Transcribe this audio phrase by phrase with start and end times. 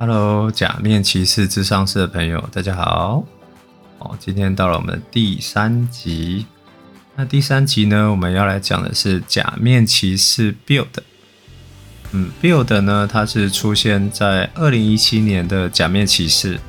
[0.00, 3.24] Hello，假面骑士智商室的朋友，大家好。
[3.98, 6.46] 哦，今天到了我们的第三集。
[7.16, 10.86] 那第三集呢，我们要来讲的是假面骑士 Build。
[12.12, 16.60] 嗯，Build 呢，它是出现在二零一七年的假面骑士。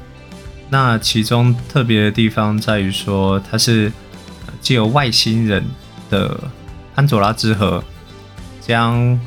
[0.71, 3.93] 那其中特别的地方在于说，它是
[4.59, 5.63] 借由外星人
[6.09, 6.35] 的
[6.95, 7.83] 潘佐拉之河，
[8.59, 9.19] 将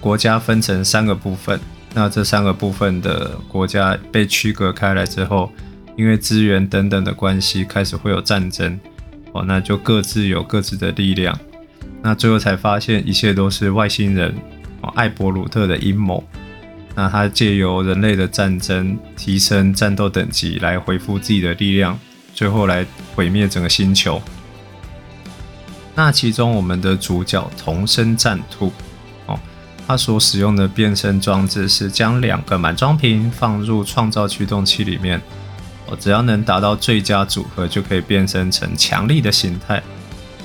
[0.00, 1.60] 国家分成三个部分。
[1.96, 5.50] 那这三个部分的国家被区隔开来之后，
[5.96, 8.78] 因为资源等等的关系，开始会有战争。
[9.32, 11.38] 哦，那就各自有各自的力量。
[12.02, 14.34] 那最后才发现，一切都是外星人
[14.80, 16.22] 哦，艾伯鲁特的阴谋。
[16.96, 21.98] 那他借由人类的战争，提升战斗等级，来恢复自己的力量，
[22.34, 24.20] 最后来毁灭整个星球。
[25.94, 28.72] 那其中我们的主角同生战兔。
[29.86, 35.20] 它所使用的变身装置是将两个满装瓶放入创造驱动器里面，
[35.86, 39.82] 哦，只要能达到最佳组合，就可以变身成强力的形态。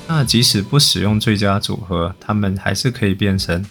[0.08, 3.66] 那即使不使用最佳组合，他们还是可以变身。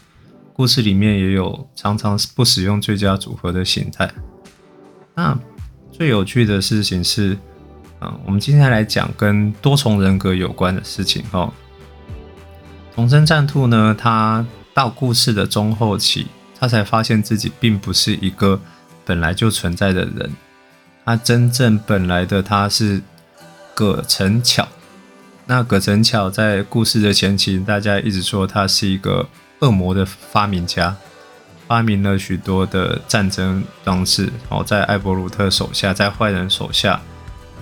[0.55, 4.11] 故事里面也有常常不使用最佳组合的形态。
[5.15, 5.39] 那
[5.93, 7.37] 最有趣的事情是，
[8.01, 11.23] 嗯，我们今天来讲跟多重人格有关的事情。
[11.31, 11.53] 哈，
[12.95, 14.47] 重生战兔呢，它。
[14.79, 18.61] 到故事的中后期，他才发现自己并不是一个
[19.05, 20.33] 本来就存在的人。
[21.05, 23.03] 他真正本来的他是
[23.75, 24.69] 葛城巧。
[25.47, 30.95] 那葛城巧在故事的前期，大家一直说他是一个恶魔的发明家，
[31.67, 34.33] 发明了许多的战争装置。
[34.49, 37.01] 哦，在艾伯鲁特手下，在坏人手下，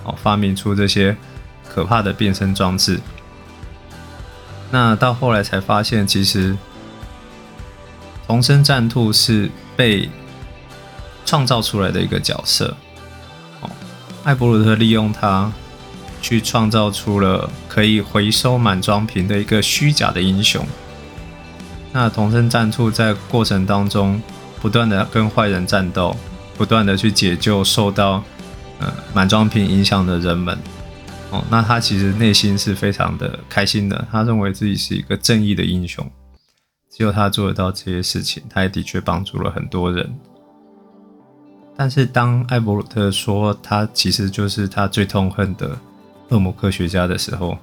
[0.03, 1.17] 哦，发明出这些
[1.67, 2.99] 可怕的变身装置。
[4.69, 6.55] 那到后来才发现，其实。
[8.27, 10.09] 同生战兔是被
[11.25, 12.75] 创造出来的一个角色，
[13.61, 13.69] 哦，
[14.25, 15.51] 艾伯鲁特利用它
[16.21, 20.65] 去创造出了可以回收满装瓶的一个虚假的英雄。
[21.93, 24.21] 那同生战兔在过程当中
[24.61, 26.13] 不断的跟坏人战斗，
[26.57, 28.21] 不断的去解救受到
[28.79, 30.57] 呃满装瓶影响的人们，
[31.31, 36.05] 哦，那他其实内心是非常的开心的，他认为自己是一个正义的英雄。
[36.89, 40.13] 只有他做得到这些事情，他也的确帮助了很多人。
[41.75, 45.77] 但是当艾伯鲁特说他其实就是他最痛恨的
[46.29, 47.57] 恶魔科学家的时候，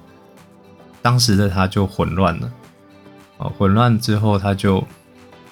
[1.01, 2.51] 当时的他就混乱了。
[3.37, 4.81] 哦，混乱之后他就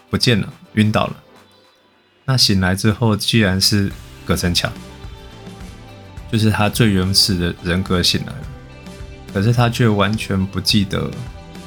[0.10, 1.16] 不见了，晕倒了。
[2.24, 3.92] 那醒来之后，居然是
[4.24, 4.72] 葛森强，
[6.32, 8.48] 就是他最原始的人格醒来了。
[9.34, 11.12] 可是他却完全不记得，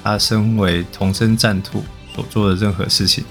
[0.02, 1.84] 他身为同生战兔。
[2.16, 3.22] 所做的任何事情，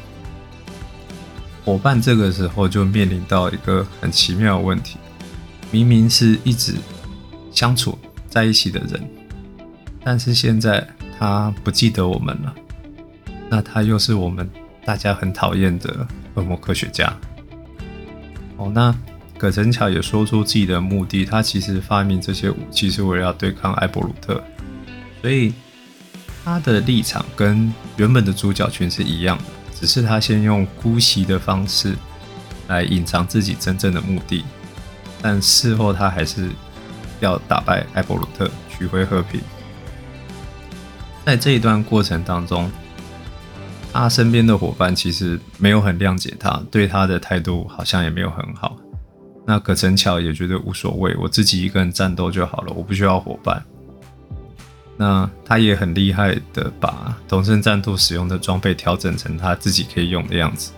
[1.66, 5.00] 伙伴这个时候就面临到一个很奇妙的问题：
[5.72, 6.75] 明明是一直
[7.51, 7.97] 相处
[8.29, 9.09] 在一起的人，
[10.03, 10.88] 但是现在
[11.18, 12.53] 他不记得我们了。
[13.50, 14.47] 那他又是我们
[14.85, 17.12] 大家很讨厌的恶魔科学家。
[18.57, 18.96] 哦，那
[19.35, 24.44] 葛城巧也说出自己的目的：他其实发明这些武器是为了要对抗艾伯鲁特，
[25.23, 25.52] 所以。
[26.46, 31.96] 他的立场跟原本的主角群是一样的，只是他先用姑息的方式
[32.68, 34.46] 来隐藏自己真正的目的，
[35.24, 36.52] 但事后他还是
[37.20, 39.42] 要打败艾伯鲁特，取回和平。
[41.26, 42.72] 在这一段过程当中，
[43.92, 48.78] 他身边的伙伴其实没有很谅解他，对他的态度好像也没有很好。
[49.48, 53.66] 那葛城巧也觉得无所谓，我自己一个人战斗就好了，我不需要伙伴。
[54.98, 60.72] 那他也很厉害的，把同生战兔使用的装备调整成他自己可以用的样子。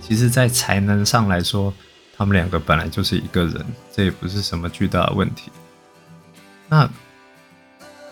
[0.00, 1.72] 其实，在才能上来说，
[2.16, 5.50] 他们两个本来就是一个人，这也不是什么巨大的问题。
[6.68, 6.88] 那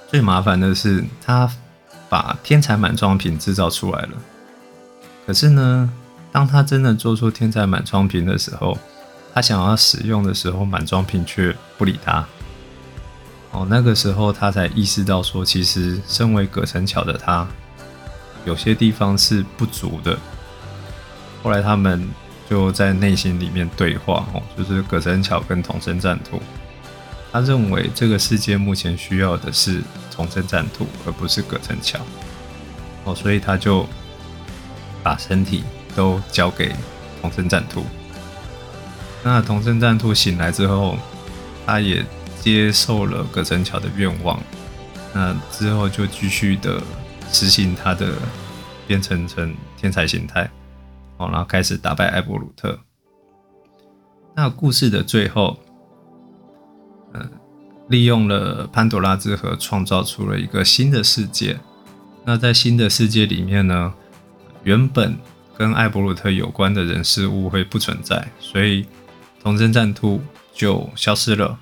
[0.08, 1.50] 最麻烦的是，他
[2.08, 4.10] 把天才满装瓶制造出来了。
[5.26, 5.92] 可是呢，
[6.32, 8.78] 当他真的做出天才满装瓶的时候，
[9.34, 12.26] 他想要使用的时候，满装瓶却不理他。
[13.52, 17.44] 哦，那个时候他才意识到说，其实身为葛城巧的他，
[18.44, 20.16] 有些地方是不足的。
[21.42, 22.08] 后来他们
[22.48, 26.40] 就在内心里面对话，哦，就是葛城巧跟同生战兔。
[27.32, 29.82] 他认为这个世界目前需要的是
[30.12, 31.98] 同生战兔，而不是葛城巧。
[33.02, 33.84] 哦，所以他就
[35.02, 35.64] 把身体
[35.96, 36.72] 都交给
[37.20, 37.84] 同生战兔。
[39.24, 40.96] 那同生战兔醒来之后，
[41.66, 42.06] 他也。
[42.40, 44.40] 接受了葛城桥的愿望，
[45.12, 46.82] 那之后就继续的
[47.30, 48.14] 实行他的
[48.86, 50.50] 变成成天才形态，
[51.18, 52.78] 哦，然后开始打败艾伯鲁特。
[54.34, 55.58] 那故事的最后，
[57.12, 57.30] 嗯，
[57.88, 61.58] 利用了潘多拉之盒，创造出了一个新的世界。
[62.24, 63.92] 那在新的世界里面呢，
[64.62, 65.16] 原本
[65.58, 68.86] 跟艾伯鲁特有关的人事物会不存在，所以
[69.42, 70.22] 童真战兔
[70.54, 71.58] 就消失了。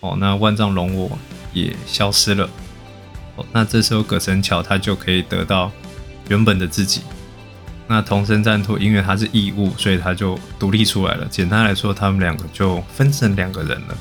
[0.00, 1.18] 哦，那万丈龙我
[1.52, 2.48] 也消失了。
[3.36, 5.70] 哦，那这时候葛神桥他就可以得到
[6.28, 7.02] 原本的自己。
[7.86, 11.26] 那同生战兔因为他是异物，所以他就独立出来了。
[11.26, 13.98] 简单来说，他们两个就分成两个人了。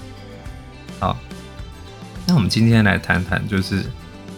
[0.99, 1.17] 好，
[2.25, 3.83] 那我们今天来谈谈，就是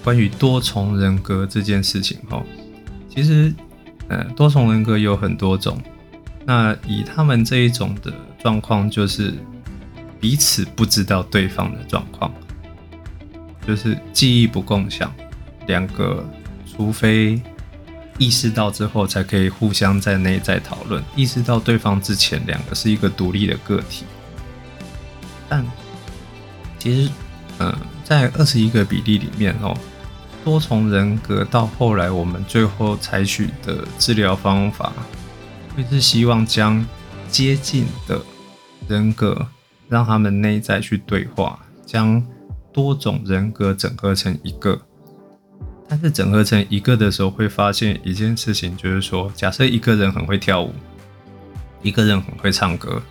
[0.03, 2.17] 关于多重人格这件事情。
[2.29, 2.43] 哦，
[3.07, 3.53] 其实，
[4.07, 5.79] 呃，多重人格有很多种。
[6.45, 8.11] 那以他们这一种的
[8.41, 9.33] 状况，就是。
[10.21, 12.31] 彼此不知道对方的状况，
[13.67, 15.11] 就是记忆不共享。
[15.65, 16.23] 两个
[16.65, 17.41] 除非
[18.19, 21.03] 意识到之后，才可以互相在内在讨论。
[21.15, 24.05] 意识到对方之前，两个是一个独立的个体。
[25.49, 25.65] 但
[26.77, 27.11] 其实，
[27.57, 29.75] 嗯，在二十一个比例里面哦，
[30.45, 34.93] 多重人格到后来，我们最后采取的治疗方法，
[35.75, 36.85] 会是希望将
[37.27, 38.21] 接近的
[38.87, 39.47] 人格。
[39.91, 42.25] 让他们内在去对话，将
[42.71, 44.79] 多种人格整合成一个。
[45.85, 50.73] 但是整合成一个的时候，会发现一件事情，就是说，假设一个人很会跳舞，
[51.81, 53.01] 一个人很会唱歌，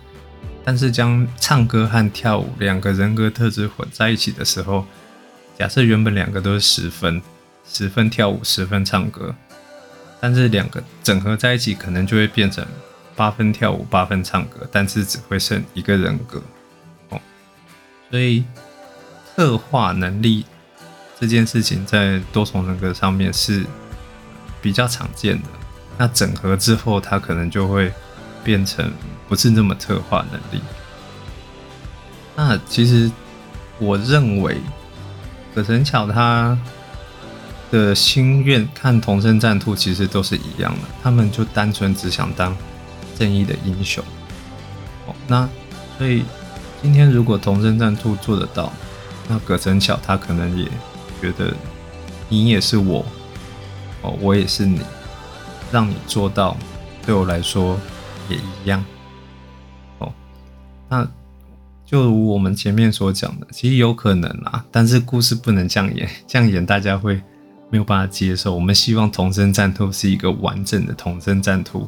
[0.63, 4.83] 但是将唱歌和跳舞两个人格特质混在一起的时候，
[5.55, 7.21] 假设原本两个都是十分，
[7.63, 9.35] 十分跳舞，十分唱歌，
[10.19, 12.65] 但是两个整合在一起，可能就会变成
[13.15, 16.41] 八分跳舞，八分唱歌，但是只会剩一个人格。
[18.11, 18.43] 所以，
[19.33, 20.45] 特化能力
[21.17, 23.65] 这件事情在多重人格上面是
[24.61, 25.47] 比较常见的。
[25.97, 27.89] 那整合之后，它可能就会
[28.43, 28.91] 变成
[29.29, 30.61] 不是那么特化能力。
[32.35, 33.09] 那其实
[33.79, 34.57] 我认为，
[35.55, 36.59] 葛城巧他
[37.71, 42.53] 的心愿看同生战兔其实都是一样的，他们就单纯只想当
[43.17, 44.03] 正义的英雄。
[45.07, 45.47] 哦，那
[45.97, 46.25] 所以。
[46.81, 48.73] 今天如果童生战兔做得到，
[49.29, 50.67] 那葛城巧他可能也
[51.21, 51.53] 觉得
[52.27, 53.05] 你也是我，
[54.01, 54.81] 哦，我也是你，
[55.71, 56.57] 让你做到，
[57.05, 57.79] 对我来说
[58.29, 58.83] 也一样，
[59.99, 60.11] 哦，
[60.89, 61.07] 那
[61.85, 67.21] 就如我们前面所讲的，其实有可能啊，但是故事不能这样演， 这样演大家会
[67.69, 68.55] 没有办法接受。
[68.55, 71.87] 我们希望童生战兔是一个完整的童生战兔，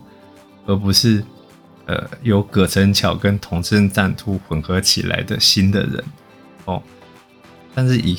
[0.68, 1.25] 而不是。
[1.85, 6.03] 呃，由葛城巧跟同生战兔混合起来的新的人
[6.63, 6.81] 哦，
[7.75, 8.18] 但是以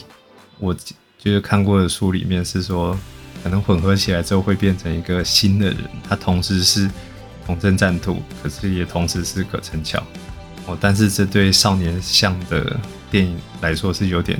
[0.58, 0.74] 我
[1.18, 2.94] 就是看过的书里面是说，
[3.42, 6.90] 可能混合起来之后会变成一个新的人，他同时是
[7.46, 10.02] 同生战兔，可是也同时是葛城巧
[10.66, 12.78] 哦，但是这对少年向的
[13.10, 14.38] 电影来说是有点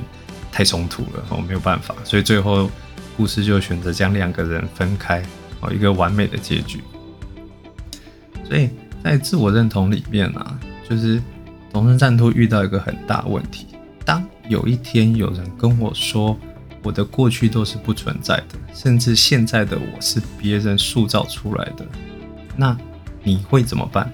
[0.51, 2.69] 太冲突了哦，没有办法，所以最后
[3.17, 5.25] 故事就选择将两个人分开
[5.61, 6.83] 哦，一个完美的结局，
[8.47, 8.69] 所以。
[9.05, 10.59] 在自我认同里面啊，
[10.89, 11.21] 就是
[11.71, 13.67] 同生战兔遇到一个很大问题。
[14.03, 16.35] 当有一天有人跟我说
[16.81, 21.85] 我的过去都是不存在的，甚至现在的我是别人塑造出来的，
[22.57, 22.75] 那
[23.21, 24.11] 你会怎么办？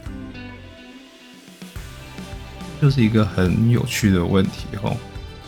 [2.81, 4.97] 就是一个很有趣的问题哦。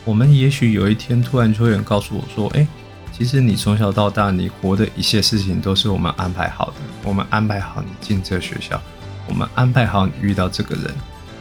[0.06, 2.66] 我们也许有一天突然就有人告诉我说：“哎，
[3.12, 8.82] 其实你从小到大你活的一切事情都是我们安排好的，我们安排好你进这学校。”
[9.28, 10.94] 我们安排好你遇到这个人，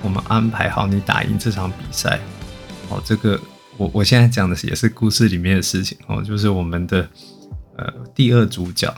[0.02, 2.18] 我们安排好你打赢这场比赛。
[2.88, 3.40] 哦，这个
[3.76, 7.08] 我我现在讲的也是故事里面的事情哦，就是我们的
[7.76, 8.94] 呃第二主角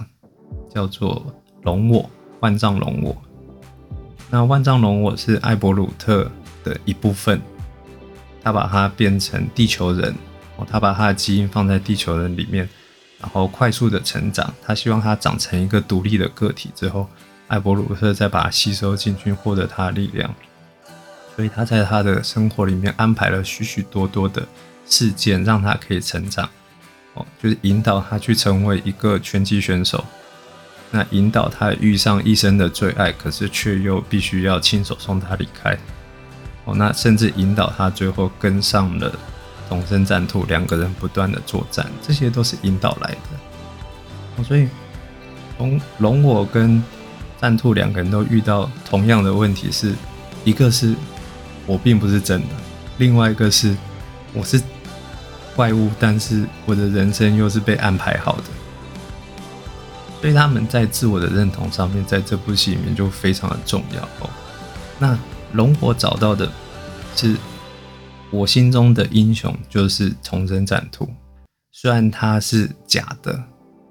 [0.74, 1.24] 叫做
[1.62, 2.08] 龙我
[2.40, 3.16] 万丈龙我。
[4.30, 6.30] 那万丈龙我是艾伯鲁特
[6.62, 7.40] 的一部分，
[8.42, 10.14] 他把它变成地球人
[10.56, 12.68] 哦，他把他的基因放在地球人里面，
[13.20, 14.52] 然后快速的成长。
[14.62, 17.08] 他希望他长成一个独立的个体之后。
[17.54, 20.34] 艾伯鲁特再把它吸收进去，获得他的力量，
[21.36, 24.44] 所以他在他的生活里面安排了许许多多的
[24.86, 26.50] 事件，让他可以成长。
[27.14, 30.04] 哦，就是引导他去成为一个拳击选手，
[30.90, 35.78] 那引导他遇上一生的最爱，可是却又必须要亲手送他离开。
[36.64, 39.16] 哦，那甚至引导他最后跟上了
[39.70, 43.38] 龙生战兔，两个人不断的作战，这些都是引导来的。
[44.38, 44.68] 哦，所以
[45.56, 46.82] 从龙我跟
[47.44, 49.92] 战兔两个人都遇到同样的问题，是
[50.44, 50.94] 一个是
[51.66, 52.48] 我并不是真的，
[52.96, 53.76] 另外一个是
[54.32, 54.58] 我是
[55.54, 58.44] 怪物，但是我的人生又是被安排好的，
[60.22, 64.08] 所以他们在自我的认同上面，在这部戏里面就非常的重要。
[64.98, 65.18] 那
[65.52, 66.50] 龙火找到的
[67.14, 67.36] 是
[68.30, 71.06] 我心中的英雄，就是重生战兔。
[71.72, 73.38] 虽然他是假的，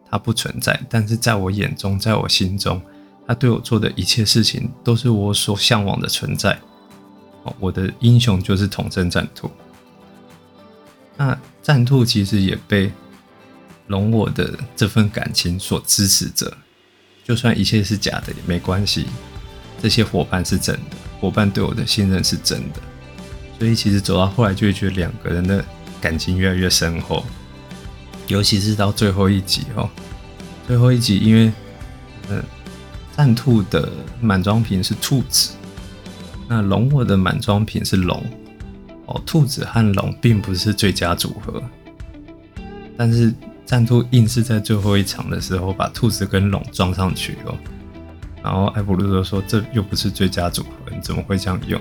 [0.10, 2.82] 他不存在，但是在我眼中，在我心中，
[3.28, 6.60] 他对我做的一切事情都是我所向往的存在。
[7.60, 9.52] 我的英雄就是统称战兔。
[11.18, 12.92] 那战兔其实也被
[13.88, 16.52] 龙我的这份感情所支持着，
[17.24, 19.08] 就算一切是假的也没关系，
[19.82, 22.80] 这些伙伴是真的，伙伴对我的信任是真的，
[23.60, 25.64] 所以其实走到后来就会觉得两个人的
[26.00, 27.26] 感情越来越深厚，
[28.28, 29.90] 尤其是到最后一集哦，
[30.66, 31.52] 最后一集因为
[32.30, 32.42] 嗯
[33.16, 35.54] 战兔的满装瓶是兔子，
[36.48, 38.24] 那龙我的满装瓶是龙。
[39.06, 41.62] 哦，兔子和龙并不是最佳组合，
[42.98, 43.34] 但是
[43.66, 47.54] 战兔硬是在最后一场的时候把兔子跟龙装上去哦。
[48.42, 51.80] 然后艾布鲁特说：“这又不是最佳组合，你怎么会这样用？”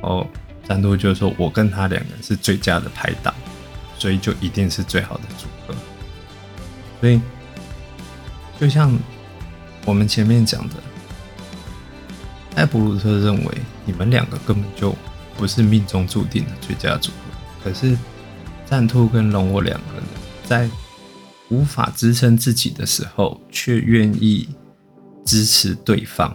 [0.00, 0.26] 哦，
[0.68, 3.34] 战兔就说：“我跟他两个是最佳的拍档，
[3.98, 5.74] 所以就一定是最好的组合。”
[7.00, 7.20] 所以，
[8.60, 8.96] 就像
[9.86, 10.74] 我们前面讲的，
[12.56, 14.94] 艾布鲁特认为你们两个根本就。
[15.38, 17.94] 不是命中注定的最佳组合，可是
[18.64, 20.02] 战兔跟龙我两个人
[20.46, 20.66] 在
[21.50, 24.48] 无法支撑自己的时候，却愿意
[25.26, 26.34] 支持对方。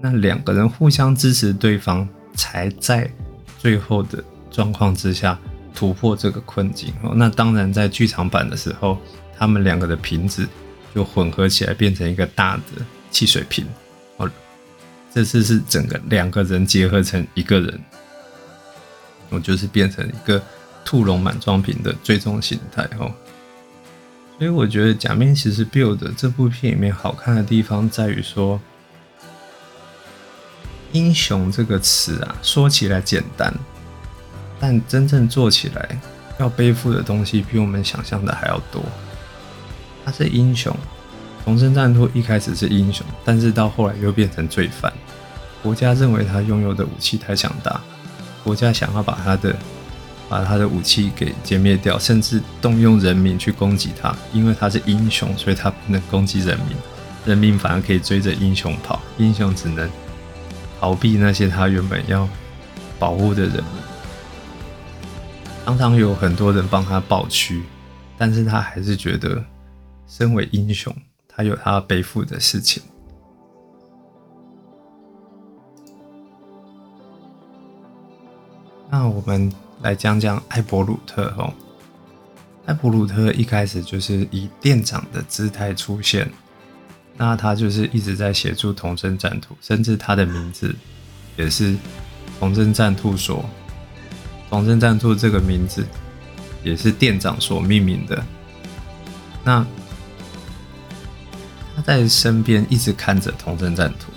[0.00, 3.12] 那两个人互相支持对方，才在
[3.58, 5.38] 最后的状况之下
[5.74, 6.94] 突破这个困境。
[7.14, 8.96] 那当然在剧场版的时候，
[9.36, 10.48] 他们两个的瓶子
[10.94, 13.66] 就混合起来变成一个大的汽水瓶
[14.16, 14.30] 哦。
[15.14, 17.80] 这次是整个两个人结合成一个人，
[19.28, 20.42] 我就是变成一个
[20.84, 23.12] 兔龙满装瓶的最终形态哦。
[24.38, 28.60] 所以我觉得《假面骑士 Build》这部片里面好看的地方在于说，
[30.92, 33.54] 英雄这个词啊，说起来简单，
[34.58, 36.00] 但真正做起来
[36.38, 38.82] 要背负的东西比我们想象的还要多。
[40.04, 40.74] 他是英雄。
[41.44, 44.92] 重生战兔一开始是英雄，但是到后来又变成罪犯。
[45.62, 47.80] 国家认为他拥有的武器太强大，
[48.44, 49.56] 国家想要把他的
[50.28, 54.14] 把他的武器给歼灭掉，甚至动用人民去攻击他。
[54.32, 56.76] 因为他是英雄，所以他不能攻击人民，
[57.26, 59.90] 人民反而可以追着英雄跑，英雄只能
[60.80, 62.28] 逃避那些他原本要
[62.98, 63.62] 保护的人。
[65.64, 67.62] 常常有很多人帮他抱屈，
[68.16, 69.44] 但是他还是觉得
[70.12, 70.94] 身为英雄。
[71.26, 72.82] 他有他背负的事情。
[78.90, 79.50] 那我们
[79.80, 81.50] 来讲讲艾伯鲁特哦。
[82.66, 86.30] 艾伯鲁特一开始就是以店长的姿态出现，
[87.16, 90.76] 那他就是一直在协助童真战兔，甚至他的名字
[91.38, 91.74] 也是
[92.38, 93.42] 童真战兔所。
[94.50, 95.86] 童真战兔这个名字
[96.62, 98.22] 也是店长所命名的。
[99.42, 99.66] 那。
[101.74, 104.12] 他在身边一直看着童真战图，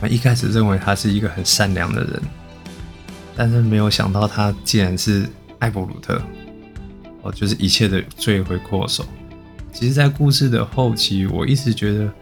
[0.00, 2.22] 我一开始认为他是一个很善良的人，
[3.34, 5.26] 但是没有想到他竟然是
[5.60, 6.20] 艾伯鲁特，
[7.22, 9.04] 哦，就是一切的罪魁祸首。
[9.72, 12.12] 其实，在故事的后期，我一直觉得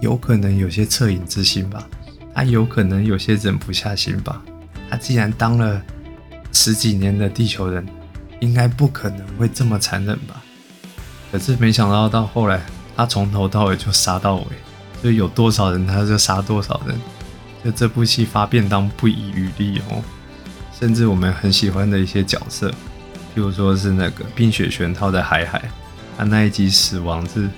[0.00, 1.86] 有可能有些恻隐之心吧，
[2.34, 4.42] 他有可能有些忍不下心吧。
[4.88, 5.82] 他既然当了
[6.52, 7.86] 十几年的地球人，
[8.40, 10.42] 应该不可能会这么残忍吧？
[11.30, 12.60] 可是没想到到后来。
[12.96, 14.44] 他从头到尾就杀到尾，
[15.02, 16.96] 就有多少人他就杀多少人，
[17.64, 20.02] 就这部戏发便当不遗余力哦。
[20.72, 22.74] 甚至我们很喜欢的一些角色，譬
[23.36, 25.70] 如说是那个冰雪玄套的海海，
[26.18, 27.48] 他那一集死亡是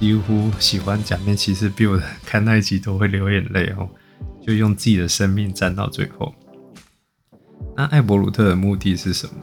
[0.00, 3.88] 几乎喜欢假面骑士 B 的看那一集都会流眼泪哦，
[4.44, 6.34] 就用自己的生命战到最后。
[7.76, 9.34] 那艾伯鲁特的目的是什么？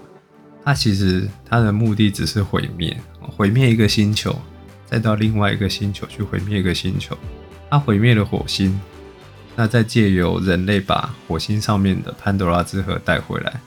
[0.64, 4.38] 他其实他的目的只是毁灭，毁灭一个星球。
[4.90, 7.16] 再到另外一个星球去毁灭一个星球，
[7.70, 8.80] 他毁灭了火星，
[9.56, 13.60] 那再借由人类把火星上面的潘多拉之盒带回来，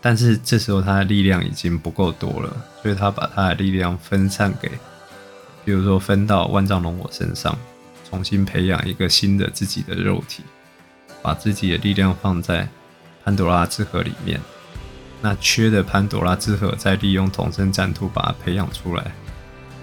[0.00, 4.70] 但是这时候他的力量已经不够多了，所以他把他的力量分散给，
[5.64, 7.58] 比如说分到万丈龙我身上，
[8.08, 10.44] 重新培养一个新的自己的肉体，
[11.22, 12.68] 把自己的力量放在
[13.24, 14.40] 潘多拉之盒里面，
[15.20, 19.10] 那缺的潘多拉之盒再利用同生战兔把它培养出来。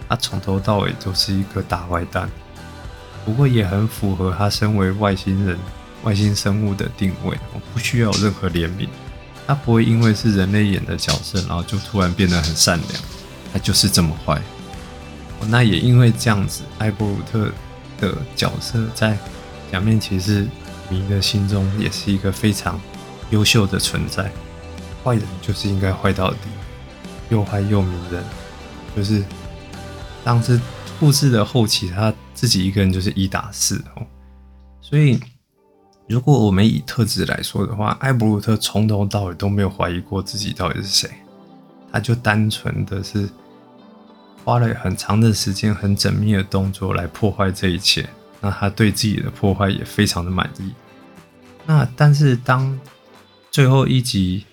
[0.09, 2.29] 他从头到尾都是一个大坏蛋，
[3.23, 5.57] 不过也很符合他身为外星人、
[6.03, 7.37] 外星生物的定位。
[7.53, 8.87] 我不需要任何怜悯，
[9.45, 13.01] 他不会因为是人类演的角色，然后就突然变得很善良。
[13.53, 14.41] 他就是这么坏。
[15.47, 17.51] 那也因为这样子，艾伯鲁特
[17.99, 19.11] 的角色在
[19.71, 20.47] 《假面骑士
[20.89, 22.81] 迷的心中也是一个非常
[23.29, 24.31] 优秀的存在。
[25.03, 26.39] 坏人就是应该坏到底，
[27.29, 28.23] 又坏又迷人，
[28.95, 29.23] 就是
[30.23, 30.59] 当时
[30.99, 34.05] 故事的后期，他自己一个人就是一打四哦。
[34.81, 35.19] 所以，
[36.07, 41.09] 如果我们以特质来说的话，艾伯鲁特从头到尾都没有怀疑过自己到底是谁，
[41.91, 43.29] 他就单纯的是
[44.43, 48.07] 花了很长的时间、很缜密的动作来破坏这一切。
[48.41, 50.71] 那他对自己的破坏也非常的满意。
[51.65, 52.79] 那但是当
[53.51, 54.45] 最后一集，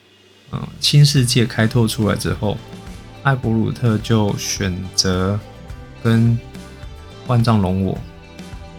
[0.52, 2.58] 嗯，新世界开拓出来之后，
[3.22, 5.38] 艾伯鲁特就选择
[6.06, 6.38] 跟
[7.26, 7.98] 万丈龙我，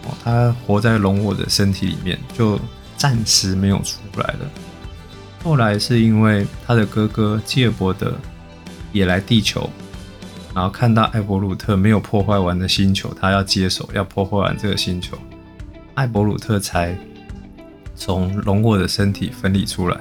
[0.04, 2.58] 哦，他活在龙我的身体里面，就
[2.96, 4.50] 暂时没有出来了。
[5.44, 8.14] 后来是因为他的哥哥基尔伯德
[8.92, 9.68] 也来地球。
[10.54, 15.16] 然后看到艾伯鲁特没有破坏完的星球，他要接手，要破坏完这个星球，
[15.94, 16.98] 艾伯鲁特才
[17.94, 20.00] 从龙沃的身体分离出来。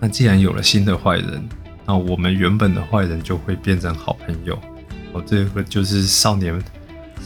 [0.00, 1.46] 那既然有了新的坏人，
[1.86, 4.58] 那我们原本的坏人就会变成好朋友。
[5.12, 6.62] 哦，这个就是少年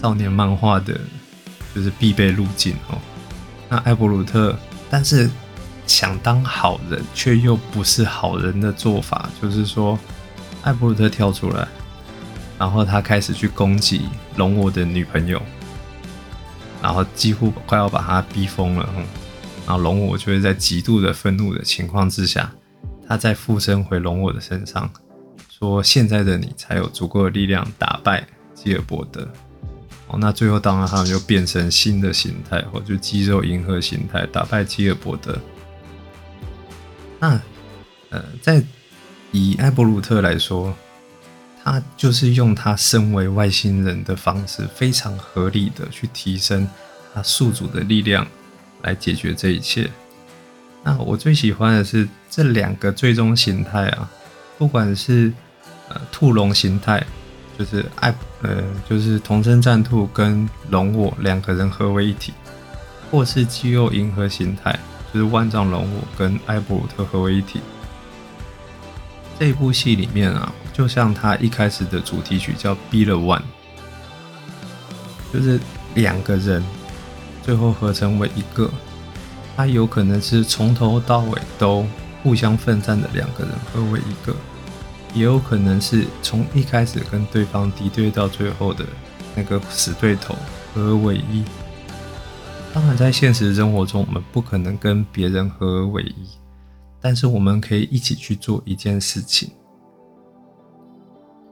[0.00, 0.98] 少年漫画的，
[1.74, 2.98] 就是必备路径哦。
[3.68, 4.56] 那艾伯鲁特，
[4.90, 5.30] 但是
[5.86, 9.98] 想当好人却又不是好人的做法，就是说
[10.62, 11.68] 艾伯鲁特跳出来。
[12.56, 14.02] 然后他开始去攻击
[14.36, 15.42] 龙我的女朋友，
[16.80, 18.88] 然后几乎快要把他逼疯了。
[19.66, 22.52] 然后龙我就会在极度的愤怒的情况之下，
[23.08, 24.88] 他再附身回龙我的身上，
[25.58, 29.28] 说：“现在的你才有足够的力量打败基尔伯德。”
[30.08, 35.38] 哦，那最后当然他们就变成新的形态，或就肌肉银河形态打败基尔伯德。
[37.20, 37.40] 那
[38.10, 38.62] 呃，在
[39.32, 40.74] 以艾伯鲁特来说。
[41.66, 46.68] 他就是用他身为外星人的方式，非常合理的去提升
[47.14, 48.26] 他宿主的力量，
[48.82, 49.90] 来解决这一切。
[50.82, 54.10] 那我最喜欢的是这两个最终形态啊，
[54.58, 55.32] 不管是
[55.88, 57.04] 呃兔龙形态，
[57.58, 62.32] 就是爱呃就是同生战兔跟龙我两个人合为一体，
[63.10, 64.78] 或是肌肉银河形态，
[65.12, 67.60] 就是万丈龙我跟艾伯鲁特合为一体。
[69.38, 70.52] 这部戏里面啊。
[70.74, 73.38] 就像他一开始的主题曲叫《Be the One》，
[75.32, 75.60] 就是
[75.94, 76.64] 两个人
[77.44, 78.68] 最后合成为一个。
[79.56, 81.86] 他有可能是从头到尾都
[82.24, 84.34] 互相奋战的两个人合为一个，
[85.14, 88.84] 也有可能是从一开始跟对方敌对到最后的
[89.36, 90.34] 那个死对头
[90.74, 91.44] 合为一。
[92.72, 96.26] 当然，在现实生活中，我们不可能跟别人合而为一，
[97.00, 99.50] 但是我们可以一起去做一件事情。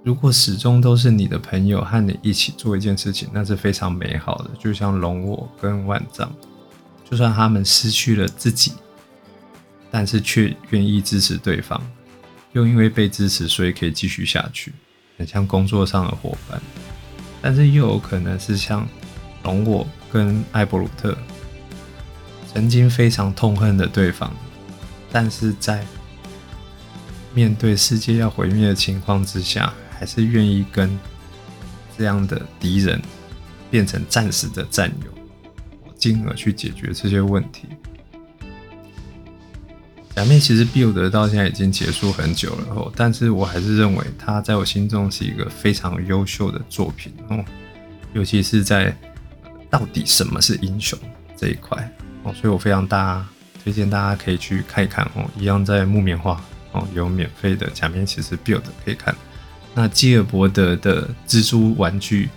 [0.04, 4.50] 如果始终都是你的朋友和你一起做一件事情，那是非常美好的。
[4.58, 6.28] 就像龙我跟万丈，
[7.08, 8.72] 就算他们失去了自己，
[9.92, 11.80] 但是却愿意支持对方，
[12.52, 14.72] 又因为被支持，所以可以继续下去，
[15.18, 16.60] 很像工作上的伙伴。
[17.40, 18.88] 但是又有可能是像
[19.44, 21.16] 龙我跟艾伯鲁特，
[22.52, 24.32] 曾经非常痛恨的对方，
[25.10, 25.84] 但是在
[27.34, 29.72] 面对世界要毁灭的情况之下。
[30.02, 30.98] 还是愿意跟
[31.96, 33.00] 这样的敌人
[33.70, 35.12] 变成暂时的战友，
[35.96, 37.68] 进而去解决这些问题。
[40.14, 47.42] 假面其实 build 到现在已经结束很久了哦，但是我还是认为它在我心中是一个非常优秀的作品哦，
[48.12, 48.94] 尤其是在
[49.70, 50.98] 到底什么是英雄
[51.34, 51.90] 这一块
[52.24, 53.26] 哦，所以我非常大
[53.64, 56.38] 推荐大家可以去看一看哦，一样在木棉花
[56.72, 59.14] 哦有免费的假面骑士 build 可以看。
[59.74, 62.28] 那基尔伯德的蜘蛛玩具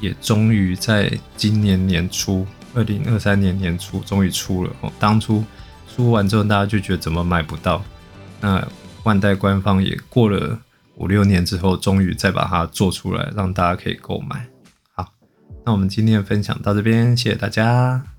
[0.00, 4.74] 也终于在今年年初，二零二三年年初终于出了。
[4.80, 5.44] 哦，当初
[6.00, 7.82] 出完之后，大家就觉得怎么买不到？
[8.40, 8.66] 那
[9.04, 10.58] 万代官方也过了
[10.96, 14.46] 五六年之后，终于再把它做出来，让大家可以购买。
[14.94, 15.12] 好，
[15.64, 18.09] 那我们今天的分享到这边，谢谢大家。